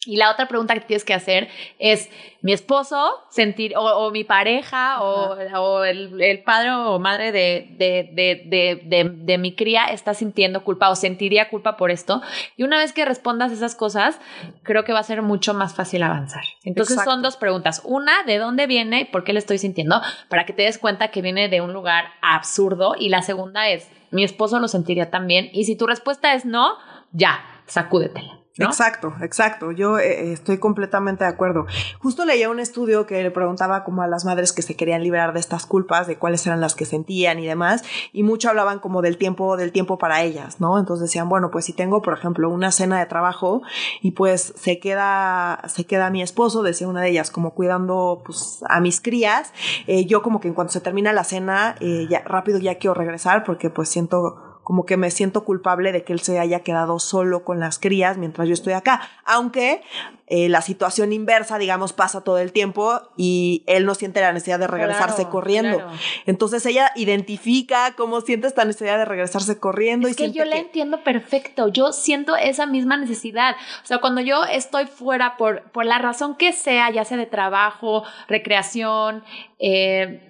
[0.06, 1.48] Y la otra pregunta que tienes que hacer
[1.80, 2.08] es,
[2.40, 9.86] mi esposo sentir, o, mi pareja, o, el, padre o madre de, de, mi cría
[9.86, 12.22] está sintiendo culpa o sentiría culpa por esto.
[12.56, 14.20] Y una vez que respondas esas cosas,
[14.62, 16.44] creo que va a ser mucho más fácil avanzar.
[16.62, 17.82] Entonces son dos preguntas.
[17.84, 20.00] Una, ¿de dónde viene y por qué le estoy sintiendo?
[20.28, 22.94] Para que te des cuenta que viene de un lugar absurdo.
[22.96, 25.50] Y la segunda es, mi esposo lo sentiría también.
[25.52, 26.76] Y si tu respuesta es no,
[27.12, 28.37] ya, sacúdetela.
[28.66, 29.72] Exacto, exacto.
[29.72, 31.66] Yo eh, estoy completamente de acuerdo.
[32.00, 35.32] Justo leía un estudio que le preguntaba como a las madres que se querían liberar
[35.32, 39.02] de estas culpas, de cuáles eran las que sentían y demás, y mucho hablaban como
[39.02, 40.78] del tiempo, del tiempo para ellas, ¿no?
[40.78, 43.62] Entonces decían, bueno, pues si tengo, por ejemplo, una cena de trabajo
[44.02, 48.64] y pues se queda, se queda mi esposo, decía una de ellas, como cuidando pues
[48.68, 49.52] a mis crías,
[49.86, 52.94] eh, yo como que en cuanto se termina la cena, eh, ya rápido ya quiero
[52.94, 56.98] regresar porque pues siento como que me siento culpable de que él se haya quedado
[56.98, 59.00] solo con las crías mientras yo estoy acá.
[59.24, 59.80] Aunque
[60.26, 64.58] eh, la situación inversa, digamos, pasa todo el tiempo y él no siente la necesidad
[64.58, 65.80] de regresarse corriendo.
[66.26, 70.06] Entonces ella identifica cómo siente esta necesidad de regresarse corriendo.
[70.06, 71.68] Es que yo la entiendo perfecto.
[71.68, 73.56] Yo siento esa misma necesidad.
[73.82, 77.24] O sea, cuando yo estoy fuera por, por la razón que sea, ya sea de
[77.24, 79.24] trabajo, recreación,
[79.58, 80.28] eh,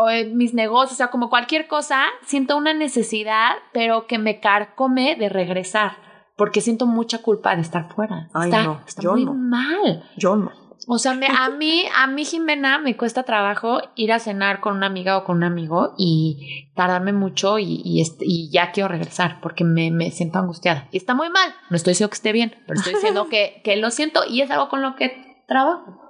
[0.00, 4.40] o en mis negocios, o sea, como cualquier cosa, siento una necesidad, pero que me
[4.40, 5.96] carcome de regresar,
[6.36, 8.28] porque siento mucha culpa de estar fuera.
[8.34, 9.34] Ay, está no, está yo muy no.
[9.34, 10.04] mal.
[10.16, 10.52] Yo no.
[10.90, 14.74] O sea, me- a mí, a mí, Jimena, me cuesta trabajo ir a cenar con
[14.76, 18.88] una amiga o con un amigo y tardarme mucho y, y, este- y ya quiero
[18.88, 20.88] regresar porque me, me siento angustiada.
[20.90, 21.52] Y está muy mal.
[21.68, 24.50] No estoy diciendo que esté bien, pero estoy diciendo que, que lo siento y es
[24.50, 26.07] algo con lo que trabajo.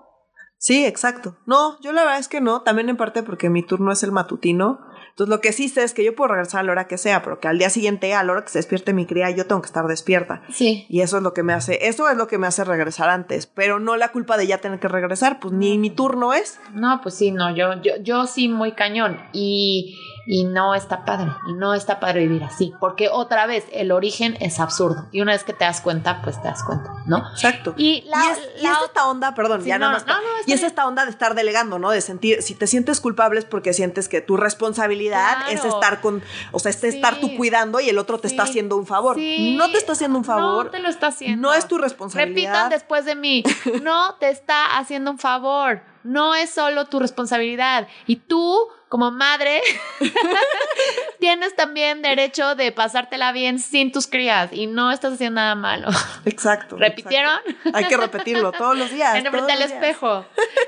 [0.58, 1.36] Sí, exacto.
[1.46, 4.12] No, yo la verdad es que no, también en parte porque mi turno es el
[4.12, 4.80] matutino.
[5.10, 7.22] Entonces lo que sí sé es que yo puedo regresar a la hora que sea,
[7.22, 9.60] pero que al día siguiente, a la hora que se despierte mi cría, yo tengo
[9.62, 10.42] que estar despierta.
[10.52, 10.86] Sí.
[10.88, 13.46] Y eso es lo que me hace, eso es lo que me hace regresar antes,
[13.46, 16.58] pero no la culpa de ya tener que regresar, pues ni mi turno es.
[16.74, 19.20] No, pues sí, no, yo, yo, yo sí muy cañón.
[19.32, 21.30] Y, y no está padre.
[21.48, 22.72] Y no está padre vivir así.
[22.80, 25.06] Porque otra vez, el origen es absurdo.
[25.12, 27.18] Y una vez que te das cuenta, pues te das cuenta, ¿no?
[27.32, 27.74] Exacto.
[27.76, 29.98] Y la, y es, y la es ot- esta onda, perdón, Sí, ya no, nada
[29.98, 30.06] más.
[30.06, 31.90] no, no, y es esta onda de estar delegando, ¿no?
[31.90, 35.68] De sentir, si te sientes culpable es porque sientes que tu responsabilidad es Claro.
[35.68, 36.22] estar con,
[36.52, 39.16] o sea, es estar tú cuidando y el otro te está haciendo un favor.
[39.16, 39.54] Sí.
[39.56, 40.66] No te está haciendo un favor.
[40.66, 41.48] No te lo está haciendo.
[41.48, 42.52] No es tu responsabilidad.
[42.52, 43.42] Repitan después de mí.
[43.82, 45.82] No te está haciendo un favor.
[46.04, 47.86] No es solo tu responsabilidad.
[48.06, 48.56] Y tú,
[48.88, 49.60] como madre,
[51.20, 54.50] tienes también derecho de pasártela bien sin tus crías.
[54.52, 55.88] Y no estás haciendo nada malo.
[56.24, 56.76] Exacto.
[56.76, 57.38] ¿Repitieron?
[57.46, 57.70] exacto.
[57.76, 59.16] Hay que repetirlo todos los días.
[59.16, 59.72] En frente al días.
[59.72, 60.24] espejo.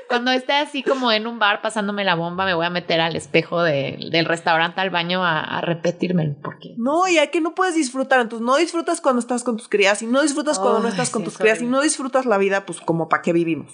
[0.07, 3.15] Cuando esté así como en un bar pasándome la bomba, me voy a meter al
[3.15, 6.35] espejo de- del restaurante al baño a, a repetirme.
[6.43, 8.19] Porque No, y hay que no puedes disfrutar.
[8.19, 11.21] Entonces, no disfrutas cuando estás con tus crías y no disfrutas cuando no estás con
[11.21, 13.71] sí, tus crías y no disfrutas la vida, pues como para qué vivimos.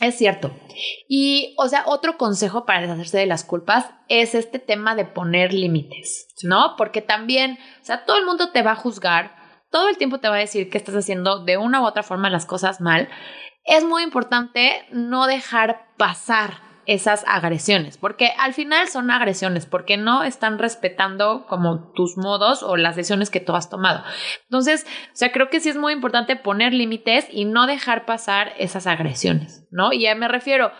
[0.00, 0.52] Es cierto.
[1.08, 5.52] Y, o sea, otro consejo para deshacerse de las culpas es este tema de poner
[5.52, 6.74] límites, ¿no?
[6.76, 9.36] Porque también, o sea, todo el mundo te va a juzgar,
[9.70, 12.30] todo el tiempo te va a decir que estás haciendo de una u otra forma
[12.30, 13.08] las cosas mal.
[13.64, 20.24] Es muy importante no dejar pasar esas agresiones, porque al final son agresiones, porque no
[20.24, 24.02] están respetando como tus modos o las decisiones que tú has tomado.
[24.44, 28.54] Entonces, o sea, creo que sí es muy importante poner límites y no dejar pasar
[28.58, 29.92] esas agresiones, ¿no?
[29.92, 30.72] Y ya me refiero,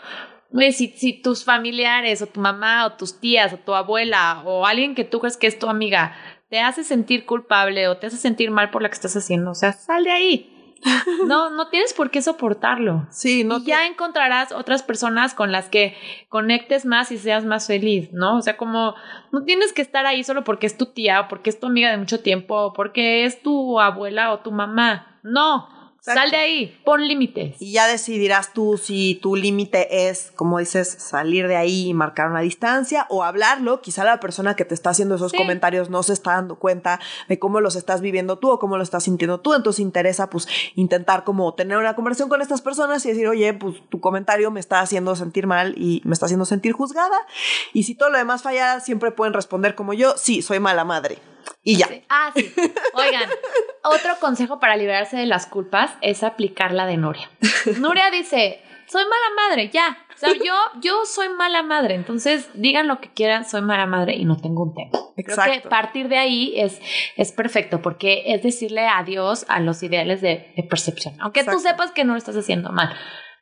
[0.71, 4.95] si, si tus familiares o tu mamá o tus tías o tu abuela o alguien
[4.95, 6.15] que tú crees que es tu amiga
[6.49, 9.55] te hace sentir culpable o te hace sentir mal por lo que estás haciendo, o
[9.55, 10.58] sea, sal de ahí.
[11.25, 13.07] No, no tienes por qué soportarlo.
[13.11, 15.95] Sí, no y ya encontrarás otras personas con las que
[16.29, 18.37] conectes más y seas más feliz, ¿no?
[18.37, 18.95] O sea, como
[19.31, 21.91] no tienes que estar ahí solo porque es tu tía o porque es tu amiga
[21.91, 25.19] de mucho tiempo o porque es tu abuela o tu mamá.
[25.23, 25.67] No,
[25.99, 26.21] Exacto.
[26.21, 27.61] sal de ahí, pon límites.
[27.61, 32.29] Y ya decidirás tú si tu límite es, como dices, salir de ahí y marcar
[32.29, 33.81] una distancia o hablarlo.
[33.81, 35.37] Quizá la persona que te está haciendo esos Sí.
[35.37, 38.83] comentarios no se está dando cuenta de cómo los estás viviendo tú o cómo lo
[38.83, 39.53] estás sintiendo tú.
[39.53, 43.75] Entonces interesa pues intentar como tener una conversación con estas personas y decir, oye, pues
[43.89, 47.17] tu comentario me está haciendo sentir mal y me está haciendo sentir juzgada.
[47.73, 51.17] Y si todo lo demás falla, siempre pueden responder como yo, sí, soy mala madre.
[51.63, 51.87] Y ya.
[51.87, 52.03] Sí.
[52.09, 52.53] Ah, sí.
[52.93, 53.29] Oigan,
[53.83, 57.29] otro consejo para liberarse de las culpas es aplicar la de Nuria.
[57.79, 59.97] Nuria dice, soy mala madre, ya.
[60.13, 61.95] O sea, yo, yo soy mala madre.
[61.95, 64.91] Entonces, digan lo que quieran, soy mala madre y no tengo un tema.
[64.91, 65.69] Creo que Exacto.
[65.69, 66.79] partir de ahí es,
[67.15, 71.15] es perfecto porque es decirle adiós a los ideales de, de percepción.
[71.19, 71.69] Aunque tú Exacto.
[71.69, 72.95] sepas que no lo estás haciendo mal.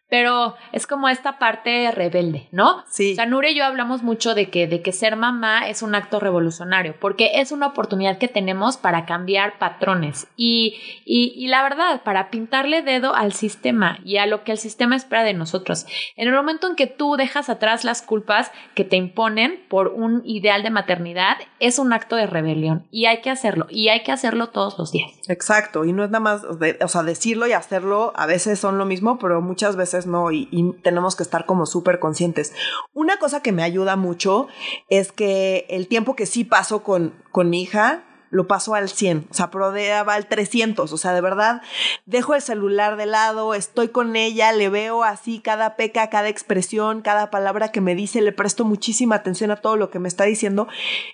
[0.10, 2.84] Pero es como esta parte rebelde, ¿no?
[2.88, 3.12] Sí.
[3.14, 6.20] O sea, y yo hablamos mucho de que, de que ser mamá es un acto
[6.20, 12.02] revolucionario, porque es una oportunidad que tenemos para cambiar patrones y, y, y la verdad,
[12.04, 15.86] para pintarle dedo al sistema y a lo que el sistema espera de nosotros.
[16.16, 20.22] En el momento en que tú dejas atrás las culpas que te imponen por un
[20.26, 24.12] ideal de maternidad, es un acto de rebelión y hay que hacerlo, y hay que
[24.12, 25.12] hacerlo todos los días.
[25.28, 28.78] Exacto, y no es nada más, de- o sea, decirlo y hacerlo a veces son
[28.78, 32.54] lo mismo, pero muchas veces no, y, tenemos que estar como súper conscientes.
[32.94, 34.48] Una cosa que me ayuda mucho
[34.90, 39.28] es que el tiempo que sí paso con, con mi hija, lo paso al 100,
[39.32, 41.62] o sea, pero de- va al 300, o sea, de verdad,
[42.06, 47.02] dejo el celular de lado, estoy con ella, le veo así cada peca, cada expresión,
[47.02, 50.26] cada palabra que me dice, le presto muchísima atención a todo lo que me está
[50.26, 50.68] diciendo,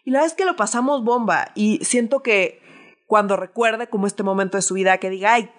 [0.04, 2.62] y la verdad es que lo pasamos bomba, y siento que
[3.06, 5.52] cuando recuerde como este momento de su vida, que diga, ay,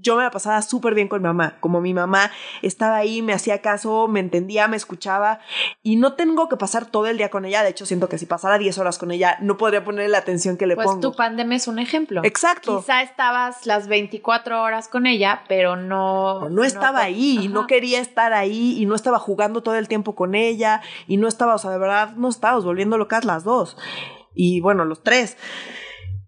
[0.00, 2.30] yo me la pasaba súper bien con mi mamá, como mi mamá
[2.62, 5.40] estaba ahí, me hacía caso, me entendía, me escuchaba
[5.82, 8.26] y no tengo que pasar todo el día con ella, de hecho siento que si
[8.26, 11.00] pasara 10 horas con ella no podría ponerle la atención que le Pues pongo.
[11.00, 12.22] tu pandemia es un ejemplo.
[12.24, 12.80] Exacto.
[12.80, 16.34] Quizá estabas las 24 horas con ella, pero no...
[16.34, 19.88] O no estaba ahí, y no quería estar ahí y no estaba jugando todo el
[19.88, 23.44] tiempo con ella y no estaba, o sea, de verdad nos estábamos volviendo locas las
[23.44, 23.76] dos.
[24.34, 25.36] Y bueno, los tres.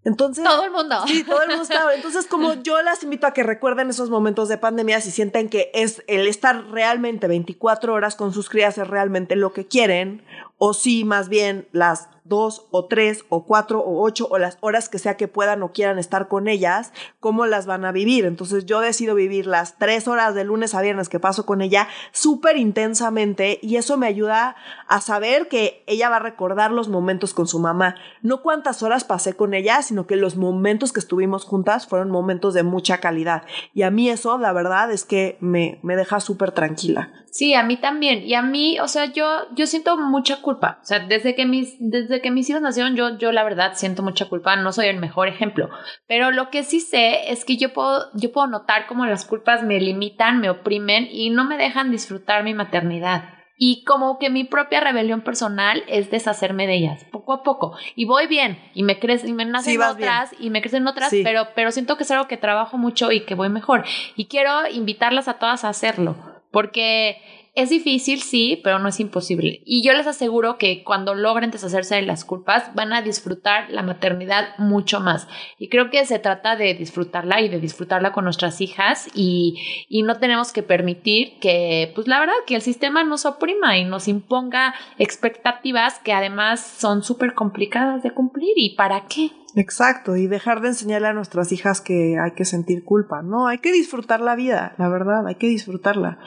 [0.05, 0.97] Entonces, Todo el mundo.
[1.07, 1.95] Sí, todo el mundo estaba.
[1.95, 5.71] Entonces, como yo las invito a que recuerden esos momentos de pandemia, si sienten que
[5.75, 10.25] es el estar realmente 24 horas con sus crías es realmente lo que quieren,
[10.59, 14.89] o si más bien las dos o tres o cuatro o ocho o las horas
[14.89, 18.25] que sea que puedan o quieran estar con ellas, cómo las van a vivir.
[18.25, 21.89] Entonces yo decido vivir las tres horas de lunes a viernes que paso con ella
[22.13, 24.57] súper intensamente y eso me ayuda
[24.89, 27.97] a saber que ella va a recordar los momentos con su mamá.
[28.23, 32.55] No cuántas horas pasé con ella, sino que los momentos que estuvimos juntas fueron momentos
[32.55, 33.43] de mucha calidad.
[33.75, 37.11] Y a mí eso, la verdad, es que me, me deja súper tranquila.
[37.33, 38.23] Sí, a mí también.
[38.25, 39.25] Y a mí, o sea, yo,
[39.57, 40.81] yo siento mucha culpa.
[40.83, 41.77] O sea, desde que mis,
[42.21, 44.57] que mis hijos nacieron, yo, yo la verdad siento mucha culpa.
[44.57, 45.71] No soy el mejor ejemplo.
[46.07, 49.63] Pero lo que sí sé es que yo puedo, yo puedo notar cómo las culpas
[49.63, 53.39] me limitan, me oprimen y no me dejan disfrutar mi maternidad.
[53.57, 57.77] Y como que mi propia rebelión personal es deshacerme de ellas, poco a poco.
[57.95, 61.47] Y voy bien, y me crecen, y me nacen otras, y me crecen otras, pero,
[61.55, 63.85] pero siento que es algo que trabajo mucho y que voy mejor.
[64.17, 66.17] Y quiero invitarlas a todas a hacerlo
[66.53, 67.17] porque
[67.55, 69.63] es difícil, sí, pero no es imposible.
[69.67, 73.83] Y yo les aseguro que cuando logren deshacerse de las culpas, van a disfrutar la
[73.83, 75.29] maternidad mucho más.
[75.59, 80.03] Y creo que se trata de disfrutarla y de disfrutarla con nuestras hijas y, y
[80.03, 84.09] no tenemos que permitir que, pues la verdad, que el sistema nos oprima y nos
[84.09, 88.55] imponga expectativas que además son súper complicadas de cumplir.
[88.57, 89.31] ¿Y para qué?
[89.55, 93.23] Exacto, y dejar de enseñarle a nuestras hijas que hay que sentir culpa.
[93.23, 96.19] No, hay que disfrutar la vida, la verdad, hay que disfrutarla.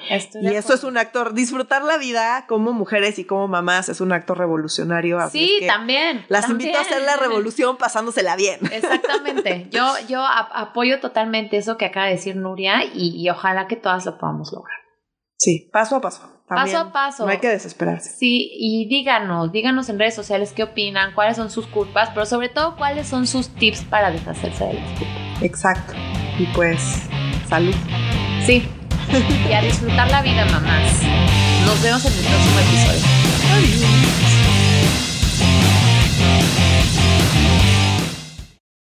[0.41, 4.11] y eso es un actor, disfrutar la vida como mujeres y como mamás es un
[4.11, 5.19] acto revolucionario.
[5.29, 6.25] sí, también.
[6.27, 8.59] Las invito a hacer la revolución pasándosela bien.
[8.71, 9.67] Exactamente.
[9.71, 14.17] Yo, yo apoyo totalmente eso que acaba de decir Nuria y ojalá que todas lo
[14.17, 14.77] podamos lograr.
[15.37, 17.25] Sí, paso a paso paso a paso.
[17.25, 18.09] No hay que desesperarse.
[18.09, 22.49] Sí, y díganos, díganos en redes sociales qué opinan, cuáles son sus culpas, pero sobre
[22.49, 25.41] todo cuáles son sus tips para deshacerse de las culpas.
[25.41, 25.93] Exacto.
[26.37, 27.07] Y pues,
[27.47, 27.75] salud.
[28.45, 28.67] Sí.
[29.49, 31.01] y a disfrutar la vida, mamás.
[31.65, 33.01] Nos vemos en el próximo episodio.
[33.53, 34.05] Adiós.